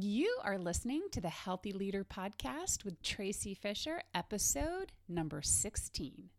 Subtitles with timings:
[0.00, 6.30] You are listening to the Healthy Leader Podcast with Traci Fisher, episode number 16.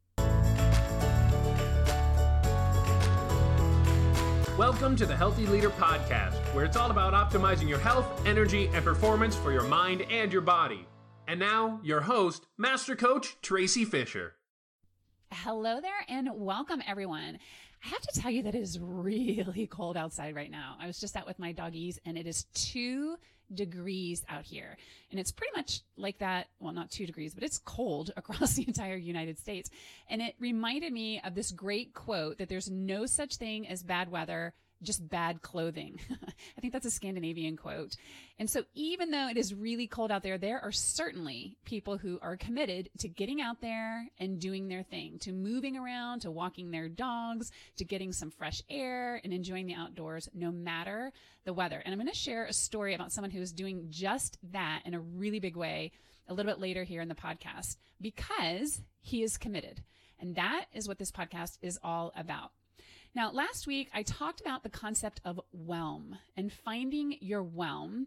[4.57, 8.85] Welcome to the Healthy Leader Podcast, where it's all about optimizing your health, energy, and
[8.85, 10.87] performance for your mind and your body.
[11.27, 14.35] And now, your host, Master Coach Traci Fisher.
[15.33, 17.37] Hello there, and welcome everyone.
[17.83, 20.77] I have to tell you that it is really cold outside right now.
[20.79, 23.17] I was just out with my doggies, and it is two
[23.53, 24.77] degrees out here.
[25.11, 26.47] And it's pretty much like that.
[26.59, 29.69] Well, not two degrees, but it's cold across the entire United States.
[30.09, 34.11] And it reminded me of this great quote that there's no such thing as bad
[34.11, 35.99] weather just bad clothing.
[36.57, 37.95] I think that's a Scandinavian quote.
[38.37, 42.19] And so even though it is really cold out there, there are certainly people who
[42.21, 46.71] are committed to getting out there and doing their thing, to moving around, to walking
[46.71, 51.11] their dogs, to getting some fresh air and enjoying the outdoors no matter
[51.45, 51.81] the weather.
[51.83, 54.93] And I'm going to share a story about someone who is doing just that in
[54.93, 55.91] a really big way
[56.27, 59.83] a little bit later here in the podcast because he is committed.
[60.19, 62.51] And that is what this podcast is all about.
[63.15, 68.05] Now, last week I talked about the concept of whelm and finding your whelm,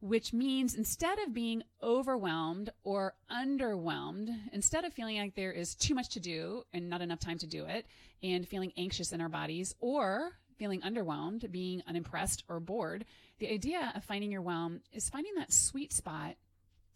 [0.00, 5.94] which means instead of being overwhelmed or underwhelmed, instead of feeling like there is too
[5.94, 7.86] much to do and not enough time to do it,
[8.20, 13.04] and feeling anxious in our bodies, or feeling underwhelmed, being unimpressed or bored,
[13.38, 16.34] the idea of finding your whelm is finding that sweet spot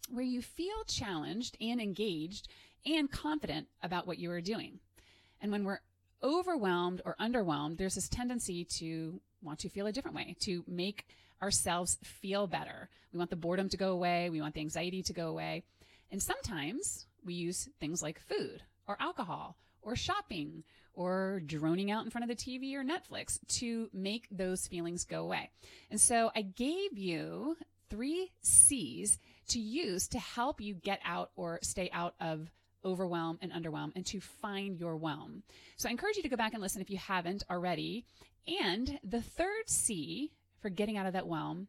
[0.09, 2.49] where you feel challenged and engaged
[2.85, 4.79] and confident about what you are doing.
[5.41, 5.79] And when we're
[6.23, 11.05] overwhelmed or underwhelmed, there's this tendency to want to feel a different way, to make
[11.41, 12.89] ourselves feel better.
[13.13, 14.29] We want the boredom to go away.
[14.29, 15.63] We want the anxiety to go away.
[16.11, 22.11] And sometimes we use things like food or alcohol or shopping or droning out in
[22.11, 25.49] front of the TV or Netflix to make those feelings go away.
[25.91, 27.55] And so I gave you
[27.89, 32.49] three C's to use to help you get out or stay out of
[32.87, 35.43] overwhelm and underwhelm and to find your whelm.
[35.75, 38.05] So I encourage you to go back and listen if you haven't already.
[38.47, 41.67] And the third C for getting out of that whelm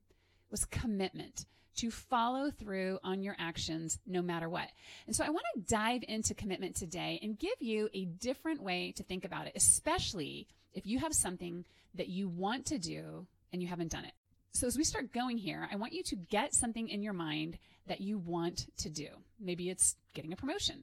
[0.51, 1.45] was commitment
[1.77, 4.69] to follow through on your actions no matter what.
[5.07, 8.93] And so I want to dive into commitment today and give you a different way
[8.97, 13.63] to think about it, especially if you have something that you want to do and
[13.63, 14.13] you haven't done it.
[14.53, 17.59] So as we start going here, I want you to get something in your mind
[17.87, 19.09] that you want to do.
[19.41, 20.83] Maybe it's getting a promotion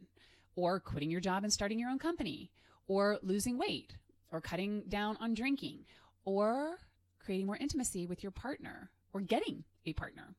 [0.56, 2.52] or quitting your job and starting your own company
[2.88, 3.96] or losing weight
[4.32, 5.80] or cutting down on drinking
[6.24, 6.78] or
[7.20, 10.36] creating more intimacy with your partner or getting a partner.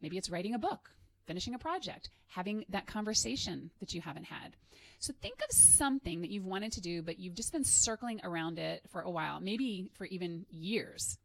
[0.00, 0.90] Maybe it's writing a book,
[1.26, 4.56] finishing a project, having that conversation that you haven't had.
[4.98, 8.58] So think of something that you've wanted to do, but you've just been circling around
[8.58, 11.18] it for a while, maybe for even years.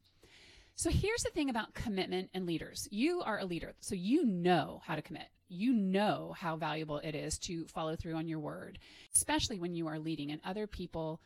[0.76, 2.88] So here's the thing about commitment and leaders.
[2.92, 5.28] You are a leader, so you know how to commit.
[5.54, 8.80] You know how valuable it is to follow through on your word,
[9.14, 11.20] especially when you are leading and other people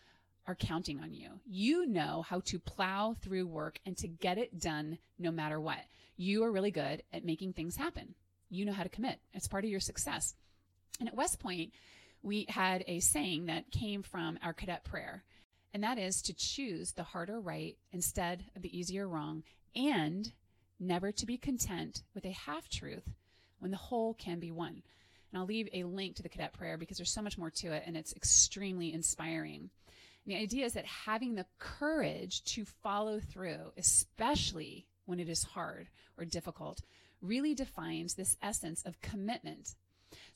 [0.47, 1.29] are counting on you.
[1.45, 5.77] You know how to plow through work and to get it done no matter what.
[6.17, 8.15] You are really good at making things happen.
[8.49, 9.19] You know how to commit.
[9.31, 10.33] It's part of your success.
[10.99, 11.73] And at West Point,
[12.23, 15.23] we had a saying that came from our cadet prayer,
[15.71, 19.43] and that is to choose the harder right instead of the easier wrong,
[19.75, 20.33] and
[20.79, 23.07] never to be content with a half truth
[23.65, 24.83] when the whole can be won.
[25.31, 27.71] And I'll leave a link to the cadet prayer because there's so much more to
[27.73, 29.71] it, and it's extremely inspiring.
[30.27, 35.87] The idea is that having the courage to follow through, especially when it is hard
[36.15, 36.81] or difficult,
[37.23, 39.73] really defines this essence of commitment.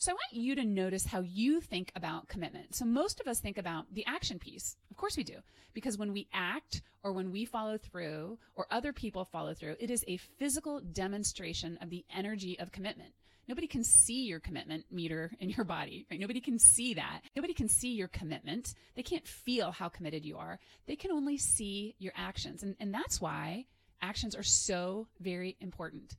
[0.01, 2.73] So I want you to notice how you think about commitment.
[2.73, 4.77] So most of us think about the action piece.
[4.91, 5.35] Of course we do.
[5.73, 9.91] Because when we act or when we follow through or other people follow through, it
[9.91, 13.09] is a physical demonstration of the energy of commitment.
[13.49, 16.19] Nobody can see your commitment meter in your body, right?
[16.19, 17.19] Nobody can see that.
[17.35, 18.75] Nobody can see your commitment.
[18.95, 20.59] They can't feel how committed you are.
[20.87, 22.63] They can only see your actions.
[22.63, 23.65] And, and that's why
[24.01, 26.15] actions are so very important.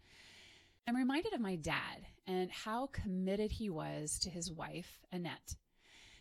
[0.91, 5.55] I'm reminded of my dad and how committed he was to his wife, Annette.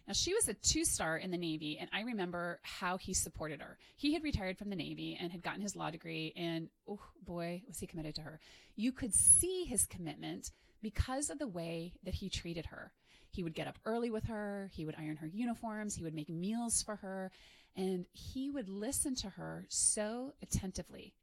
[0.08, 3.64] Now, she was a two star in the Navy, and I remember how he supported
[3.64, 3.80] her.
[3.96, 7.64] He had retired from the Navy and had gotten his law degree, and oh boy,
[7.68, 8.40] was he committed to her.
[8.76, 10.52] You could see his commitment
[10.84, 12.92] because of the way that he treated her.
[13.32, 16.30] He would get up early with her, he would iron her uniforms, he would make
[16.30, 17.32] meals for her,
[17.76, 21.16] and he would listen to her so attentively.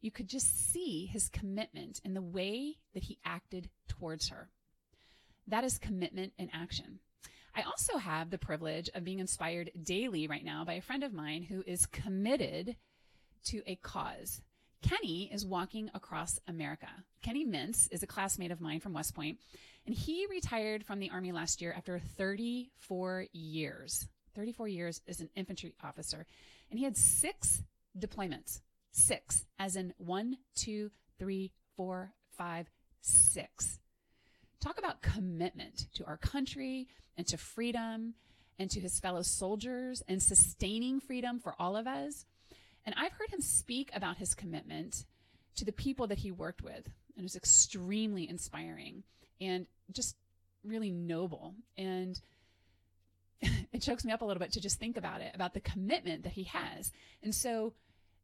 [0.00, 4.48] You could just see his commitment in the way that he acted towards her.
[5.46, 7.00] That is commitment in action.
[7.54, 11.12] I also have the privilege of being inspired daily right now by a friend of
[11.12, 12.76] mine who is committed
[13.46, 14.42] to a cause
[14.82, 16.88] Kenny is walking across America.
[17.22, 19.38] Kenny Mintz is a classmate of mine from West Point,
[19.86, 24.06] and he retired from the Army last year after 34 years.
[24.36, 26.26] 34 years as an infantry officer.
[26.70, 27.62] And he had six
[27.98, 28.60] deployments.
[28.98, 32.68] Six, as in one, two, three, four, five,
[33.00, 33.78] six.
[34.60, 38.14] Talk about commitment to our country and to freedom
[38.58, 42.26] and to his fellow soldiers and sustaining freedom for all of us.
[42.84, 45.04] And I've heard him speak about his commitment
[45.56, 46.86] to the people that he worked with.
[46.86, 49.04] And it was extremely inspiring
[49.40, 50.16] and just
[50.64, 51.54] really noble.
[51.76, 52.20] And
[53.40, 56.24] it chokes me up a little bit to just think about it, about the commitment
[56.24, 56.90] that he has.
[57.22, 57.74] And so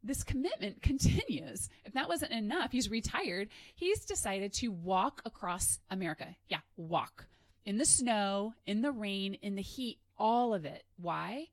[0.05, 1.69] this commitment continues.
[1.83, 3.49] If that wasn't enough, he's retired.
[3.75, 6.27] He's decided to walk across America.
[6.47, 7.27] Yeah, walk
[7.65, 10.83] in the snow, in the rain, in the heat, all of it.
[10.97, 11.47] Why?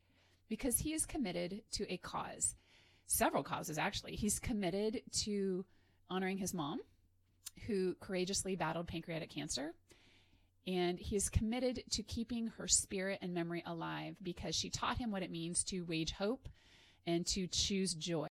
[0.49, 2.55] Because he is committed to a cause.
[3.07, 4.17] Several causes, actually.
[4.17, 5.65] He's committed to
[6.11, 6.81] honoring his mom,
[7.67, 9.73] who courageously battled pancreatic cancer.
[10.67, 15.11] And he is committed to keeping her spirit and memory alive because she taught him
[15.11, 16.49] what it means to wage hope
[17.07, 18.29] and to choose joy.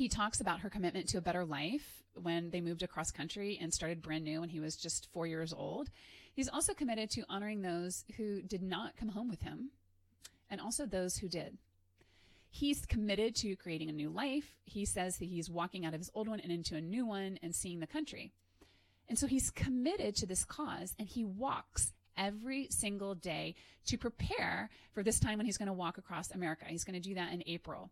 [0.00, 3.70] He talks about her commitment to a better life when they moved across country and
[3.70, 5.90] started brand new when he was just four years old.
[6.32, 9.72] He's also committed to honoring those who did not come home with him
[10.48, 11.58] and also those who did.
[12.48, 14.56] He's committed to creating a new life.
[14.64, 17.38] He says that he's walking out of his old one and into a new one
[17.42, 18.32] and seeing the country.
[19.06, 23.54] And so he's committed to this cause and he walks every single day
[23.88, 26.64] to prepare for this time when he's going to walk across America.
[26.68, 27.90] He's going to do that in April.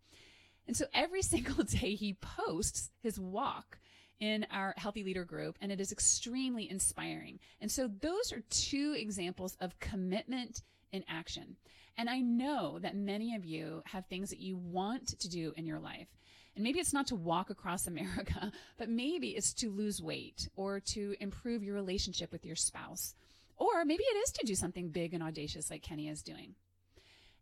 [0.68, 3.78] And so every single day he posts his walk
[4.20, 7.38] in our Healthy Leader group, and it is extremely inspiring.
[7.60, 10.62] And so those are two examples of commitment
[10.92, 11.56] in action.
[11.96, 15.66] And I know that many of you have things that you want to do in
[15.66, 16.08] your life.
[16.54, 20.80] And maybe it's not to walk across America, but maybe it's to lose weight or
[20.80, 23.14] to improve your relationship with your spouse.
[23.56, 26.54] Or maybe it is to do something big and audacious like Kenny is doing.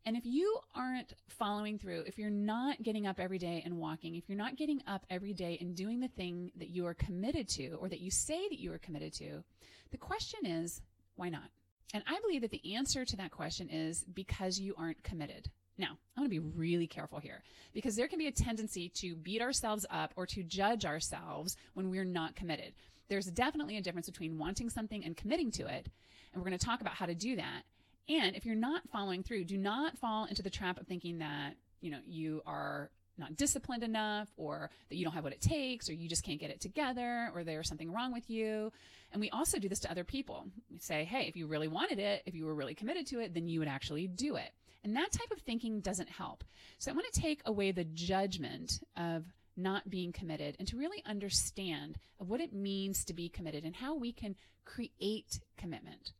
[0.07, 4.15] And if you aren't following through, if you're not getting up every day and walking,
[4.15, 7.49] if you're not getting up every day and doing the thing that you are committed
[7.51, 9.43] to or that you say that you are committed to,
[9.91, 10.81] the question is,
[11.17, 11.51] why not?
[11.93, 15.51] And I believe that the answer to that question is because you aren't committed.
[15.77, 17.43] Now, I want to be really careful here
[17.75, 21.91] because there can be a tendency to beat ourselves up or to judge ourselves when
[21.91, 22.75] we're not committed.
[23.09, 25.89] There's definitely a difference between wanting something and committing to it.
[26.33, 27.63] And we're going to talk about how to do that.
[28.09, 31.55] And if you're not following through, do not fall into the trap of thinking that,
[31.81, 35.89] you know, you are not disciplined enough or that you don't have what it takes
[35.89, 38.71] or you just can't get it together or there's something wrong with you.
[39.13, 40.47] And we also do this to other people.
[40.71, 43.35] We say, hey, if you really wanted it, if you were really committed to it,
[43.35, 44.51] then you would actually do it.
[44.85, 46.45] And that type of thinking doesn't help.
[46.79, 49.25] So I want to take away the judgment of
[49.57, 53.75] not being committed and to really understand of what it means to be committed and
[53.75, 56.13] how we can create commitment.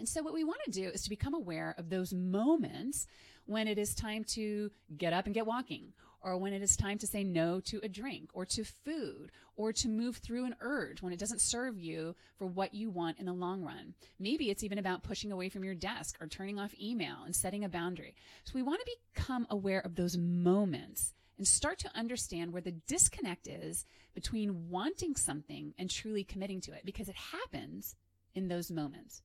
[0.00, 3.06] And so what we want to do is to become aware of those moments
[3.44, 5.92] when it is time to get up and get walking
[6.22, 9.74] or when it is time to say no to a drink or to food or
[9.74, 13.26] to move through an urge when it doesn't serve you for what you want in
[13.26, 13.92] the long run.
[14.18, 17.62] Maybe it's even about pushing away from your desk or turning off email and setting
[17.64, 18.14] a boundary.
[18.44, 22.72] So we want to become aware of those moments and start to understand where the
[22.88, 27.96] disconnect is between wanting something and truly committing to it because it happens
[28.34, 29.20] in those moments.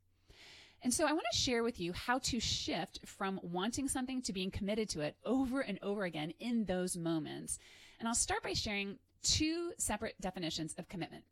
[0.84, 4.34] And so I want to share with you how to shift from wanting something to
[4.34, 7.58] being committed to it over and over again in those moments.
[8.00, 11.24] And I'll start by sharing two separate definitions of commitment.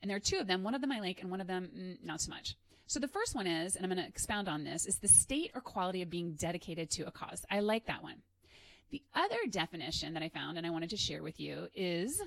[0.00, 0.62] And there are two of them.
[0.62, 2.56] One of them I like and one of them mm, not so much.
[2.86, 5.52] So the first one is, and I'm going to expound on this, is the state
[5.54, 7.44] or quality of being dedicated to a cause.
[7.50, 8.16] I like that one.
[8.90, 12.20] The other definition that I found and I wanted to share with you is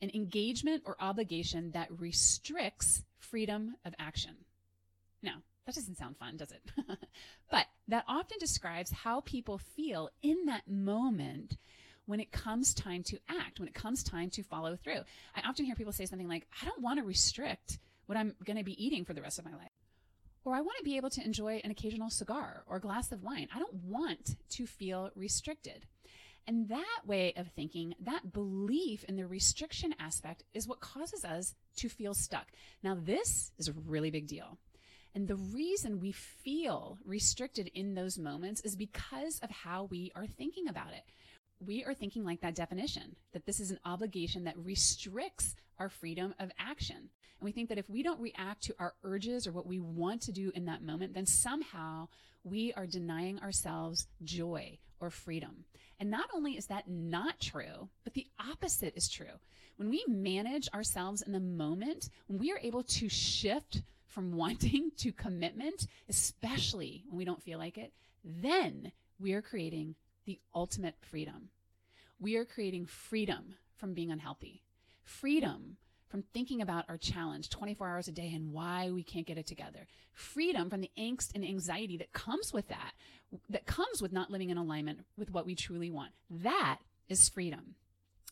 [0.00, 4.34] an engagement or obligation that restricts freedom of action.
[5.22, 6.62] Now, that doesn't sound fun, does it?
[7.50, 11.56] but that often describes how people feel in that moment
[12.06, 15.00] when it comes time to act, when it comes time to follow through.
[15.36, 18.56] I often hear people say something like, I don't want to restrict what I'm going
[18.56, 19.70] to be eating for the rest of my life.
[20.44, 23.46] Or I want to be able to enjoy an occasional cigar or glass of wine.
[23.54, 25.86] I don't want to feel restricted.
[26.48, 31.54] And that way of thinking, that belief in the restriction aspect is what causes us
[31.76, 32.48] to feel stuck.
[32.82, 34.58] Now, this is a really big deal.
[35.14, 40.26] And the reason we feel restricted in those moments is because of how we are
[40.26, 41.04] thinking about it.
[41.66, 46.34] we are thinking like that definition that this is an obligation that restricts our freedom
[46.38, 46.96] of action.
[46.96, 50.22] And we think that if we don't react to our urges or what we want
[50.22, 52.08] to do in that moment, then somehow
[52.44, 55.64] we are denying ourselves joy or freedom.
[56.00, 59.38] And not only is that not true, but the opposite is true.
[59.76, 64.90] When we manage ourselves in the moment, when we are able to shift from wanting
[64.98, 67.92] to commitment, especially when we don't feel like it,
[68.24, 69.94] then we are creating
[70.26, 71.48] the ultimate freedom.
[72.20, 74.62] We are creating freedom from being unhealthy,
[75.02, 75.76] freedom
[76.08, 79.46] from thinking about our challenge 24 hours a day and why we can't get it
[79.46, 82.92] together, freedom from the angst and anxiety that comes with that,
[83.48, 86.12] that comes with not living in alignment with what we truly want.
[86.28, 87.76] That is freedom.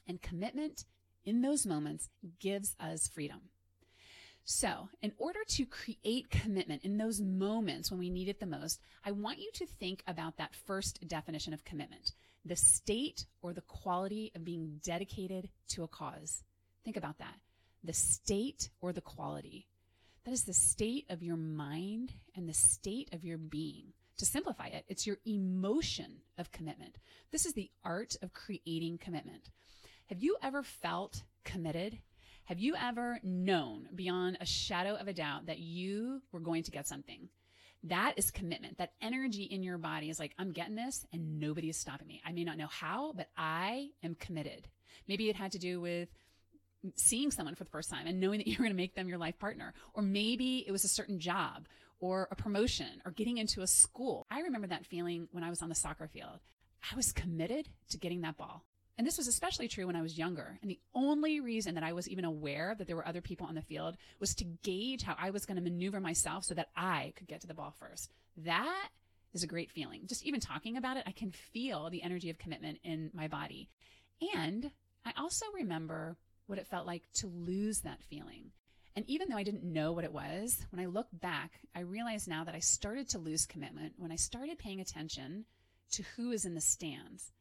[0.07, 0.85] And commitment
[1.25, 3.41] in those moments gives us freedom.
[4.53, 8.81] So, in order to create commitment in those moments when we need it the most,
[9.05, 12.15] I want you to think about that first definition of commitment
[12.45, 16.43] the state or the quality of being dedicated to a cause.
[16.85, 17.35] Think about that.
[17.85, 19.69] The state or the quality.
[20.25, 23.93] That is the state of your mind and the state of your being.
[24.17, 26.99] To simplify it, it's your emotion of commitment.
[27.31, 29.51] This is the art of creating commitment.
[30.07, 32.01] Have you ever felt committed?
[32.51, 36.73] Have you ever known beyond a shadow of a doubt that you were going to
[36.73, 37.29] get something?
[37.85, 38.79] That is commitment.
[38.79, 42.21] That energy in your body is like, I'm getting this and nobody is stopping me.
[42.27, 44.67] I may not know how, but I am committed.
[45.07, 46.09] Maybe it had to do with
[46.97, 49.19] seeing someone for the first time and knowing that you're going to make them your
[49.19, 49.73] life partner.
[49.95, 51.69] Or maybe it was a certain job
[52.01, 54.27] or a promotion or getting into a school.
[54.29, 56.41] I remember that feeling when I was on the soccer field.
[56.91, 58.65] I was committed to getting that ball.
[58.99, 60.59] And this was especially true when I was younger.
[60.61, 63.55] And the only reason that I was even aware that there were other people on
[63.55, 67.15] the field was to gauge how I was going to maneuver myself so that I
[67.17, 68.13] could get to the ball first.
[68.39, 68.89] That
[69.33, 70.03] is a great feeling.
[70.07, 73.69] Just even talking about it, I can feel the energy of commitment in my body.
[74.35, 74.71] And
[75.05, 76.17] I also remember
[76.47, 78.51] what it felt like to lose that feeling.
[78.97, 82.27] And even though I didn't know what it was, when I look back, I realize
[82.27, 85.45] now that I started to lose commitment when I started paying attention
[85.93, 87.33] to who is in the stands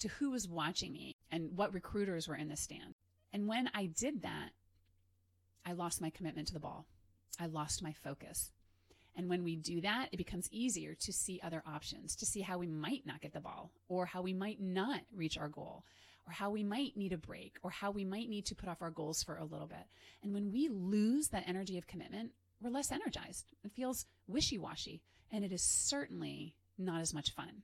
[0.00, 2.94] to who was watching me and what recruiters were in the stand.
[3.32, 4.50] And when I did that,
[5.64, 6.86] I lost my commitment to the ball.
[7.38, 8.50] I lost my focus.
[9.16, 12.58] And when we do that, it becomes easier to see other options, to see how
[12.58, 15.84] we might not get the ball, or how we might not reach our goal,
[16.26, 18.82] or how we might need a break, or how we might need to put off
[18.82, 19.84] our goals for a little bit.
[20.22, 23.46] And when we lose that energy of commitment, we're less energized.
[23.64, 25.02] It feels wishy washy,
[25.32, 27.62] and it is certainly not as much fun.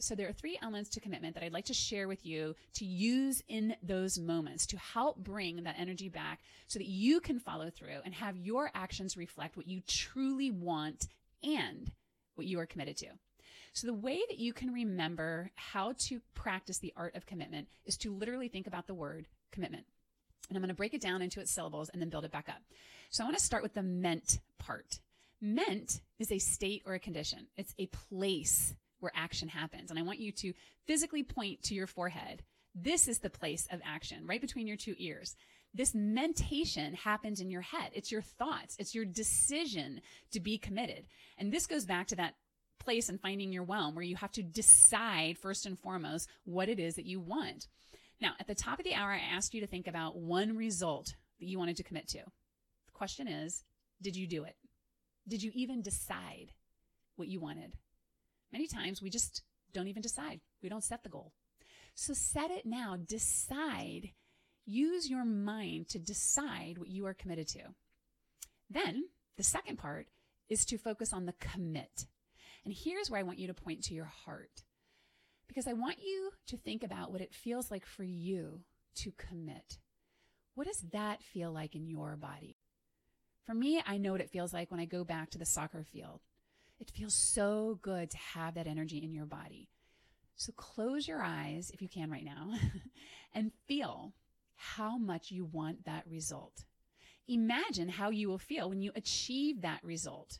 [0.00, 2.84] So there are three elements to commitment that I'd like to share with you to
[2.84, 7.70] use in those moments to help bring that energy back so that you can follow
[7.70, 11.06] through and have your actions reflect what you truly want
[11.42, 11.92] and
[12.34, 13.06] what you are committed to.
[13.72, 17.96] So the way that you can remember how to practice the art of commitment is
[17.98, 19.84] to literally think about the word commitment.
[20.48, 22.48] And I'm going to break it down into its syllables and then build it back
[22.48, 22.60] up.
[23.10, 24.98] So I want to start with the meant part.
[25.40, 27.46] Meant is a state or a condition.
[27.56, 29.90] It's a place where action happens.
[29.90, 30.52] And I want you to
[30.86, 32.42] physically point to your forehead.
[32.74, 35.34] This is the place of action, right between your two ears.
[35.74, 37.90] This mentation happens in your head.
[37.94, 38.76] It's your thoughts.
[38.78, 40.00] It's your decision
[40.32, 41.06] to be committed.
[41.38, 42.34] And this goes back to that
[42.78, 46.80] place in finding your whelm where you have to decide first and foremost what it
[46.80, 47.68] is that you want.
[48.20, 51.14] Now, at the top of the hour, I asked you to think about one result
[51.38, 52.18] that you wanted to commit to.
[52.18, 53.64] The question is,
[54.02, 54.56] did you do it?
[55.28, 56.52] Did you even decide
[57.16, 57.74] what you wanted?
[58.52, 59.42] Many times we just
[59.72, 60.40] don't even decide.
[60.62, 61.32] We don't set the goal.
[61.94, 62.96] So set it now.
[62.96, 64.10] Decide.
[64.66, 67.60] Use your mind to decide what you are committed to.
[68.68, 69.04] Then
[69.36, 70.06] the second part
[70.48, 72.06] is to focus on the commit.
[72.64, 74.64] And here's where I want you to point to your heart.
[75.48, 78.60] Because I want you to think about what it feels like for you
[78.96, 79.78] to commit.
[80.54, 82.56] What does that feel like in your body?
[83.46, 85.82] For me, I know what it feels like when I go back to the soccer
[85.82, 86.20] field.
[86.80, 89.68] It feels so good to have that energy in your body.
[90.34, 92.54] So close your eyes if you can right now
[93.34, 94.14] and feel
[94.56, 96.64] how much you want that result.
[97.28, 100.38] Imagine how you will feel when you achieve that result.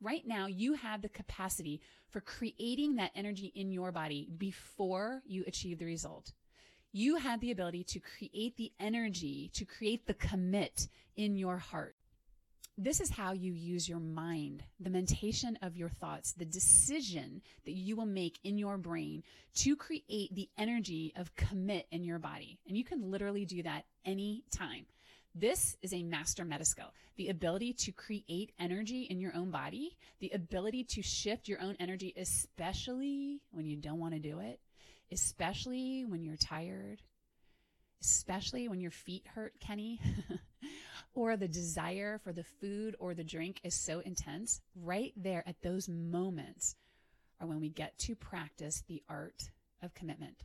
[0.00, 5.44] Right now, you have the capacity for creating that energy in your body before you
[5.46, 6.32] achieve the result.
[6.92, 11.95] You have the ability to create the energy, to create the commit in your heart.
[12.78, 17.72] This is how you use your mind, the mentation of your thoughts, the decision that
[17.72, 19.22] you will make in your brain
[19.54, 22.58] to create the energy of commit in your body.
[22.68, 24.84] And you can literally do that anytime.
[25.34, 26.90] This is a master metaskill.
[27.16, 31.76] The ability to create energy in your own body, the ability to shift your own
[31.80, 34.60] energy, especially when you don't want to do it,
[35.10, 37.00] especially when you're tired,
[38.02, 39.98] especially when your feet hurt, Kenny,
[41.16, 45.60] or the desire for the food or the drink is so intense, right there at
[45.62, 46.76] those moments
[47.40, 49.50] are when we get to practice the art
[49.82, 50.44] of commitment.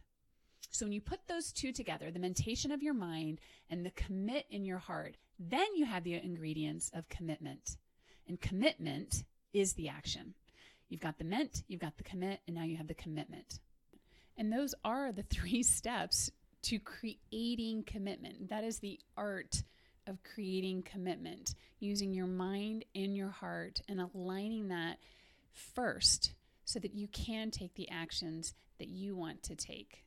[0.71, 4.45] So when you put those two together, the mentation of your mind and the commit
[4.49, 7.75] in your heart, then you have the ingredients of commitment.
[8.27, 10.33] And commitment is the action.
[10.87, 13.59] You've got the ment, you've got the commit, and now you have the commitment.
[14.37, 16.31] And those are the three steps
[16.63, 18.49] to creating commitment.
[18.49, 19.63] That is the art
[20.07, 24.97] of creating commitment, using your mind and your heart and aligning that
[25.53, 26.33] first
[26.65, 30.03] so that you can take the actions that you want to take.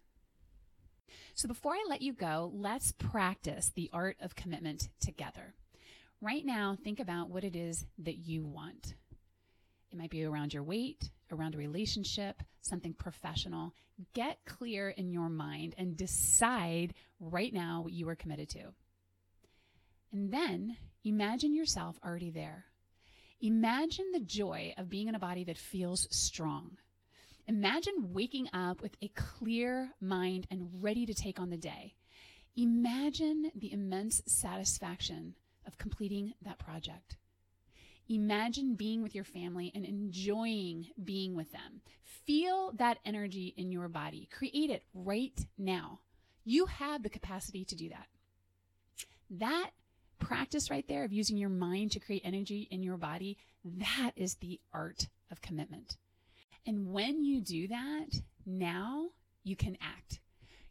[1.34, 5.54] So before I let you go, let's practice the art of commitment together.
[6.20, 8.94] Right now, think about what it is that you want.
[9.90, 13.74] It might be around your weight, around a relationship, something professional.
[14.14, 18.72] Get clear in your mind and decide right now what you are committed to.
[20.14, 22.66] And then imagine yourself already there.
[23.40, 26.78] Imagine the joy of being in a body that feels strong.
[27.48, 31.96] Imagine waking up with a clear mind and ready to take on the day.
[32.56, 35.34] Imagine the immense satisfaction
[35.66, 37.16] of completing that project.
[38.08, 41.80] Imagine being with your family and enjoying being with them.
[42.04, 44.28] Feel that energy in your body.
[44.30, 45.98] Create it right now.
[46.44, 48.06] You have the capacity to do that.
[49.30, 49.70] That
[50.26, 54.34] practice right there of using your mind to create energy in your body, that is
[54.36, 55.96] the art of commitment.
[56.66, 59.08] And when you do that, now
[59.42, 60.20] you can act.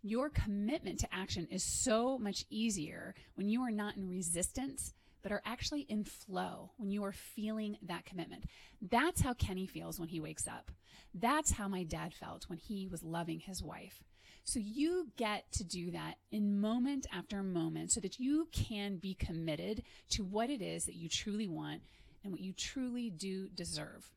[0.01, 5.31] Your commitment to action is so much easier when you are not in resistance, but
[5.31, 8.43] are actually in flow, when you are feeling that commitment.
[8.81, 10.72] That's how Kenny feels when he wakes up.
[11.13, 14.03] That's how my dad felt when he was loving his wife.
[14.46, 19.14] So you get to do that in moment after moment so that you can be
[19.14, 21.82] committed to what it is that you truly want
[22.24, 24.12] and what you truly do deserve.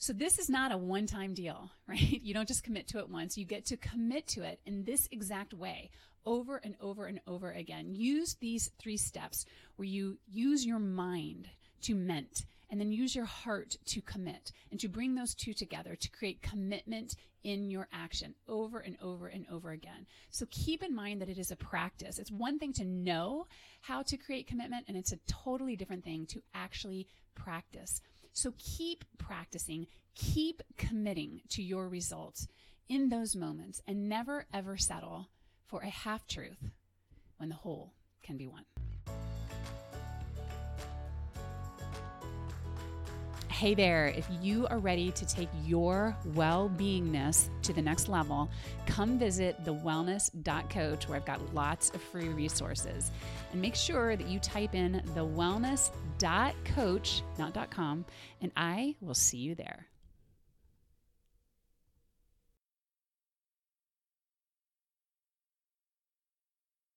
[0.00, 2.20] So this is not a one-time deal, right?
[2.22, 3.36] You don't just commit to it once.
[3.36, 5.90] You get to commit to it in this exact way
[6.24, 7.94] over and over and over again.
[7.94, 9.44] Use these three steps
[9.76, 11.48] where you use your mind
[11.82, 15.96] to ment and then use your heart to commit and to bring those two together
[15.96, 20.06] to create commitment in your action over and over and over again.
[20.30, 22.18] So keep in mind that it is a practice.
[22.18, 23.46] It's one thing to know
[23.80, 28.00] how to create commitment and it's a totally different thing to actually practice.
[28.32, 32.48] So keep practicing, keep committing to your results
[32.88, 35.28] in those moments and never ever settle
[35.66, 36.70] for a half truth
[37.36, 38.64] when the whole can be won.
[43.58, 48.48] Hey there, if you are ready to take your well beingness to the next level,
[48.86, 53.10] come visit thewellness.coach where I've got lots of free resources.
[53.50, 58.04] And make sure that you type in thewellness.coach, not .com,
[58.40, 59.88] and I will see you there.